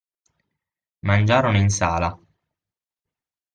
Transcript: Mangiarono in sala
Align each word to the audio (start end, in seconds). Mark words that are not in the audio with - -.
Mangiarono 1.03 1.57
in 1.59 1.69
sala 1.69 2.19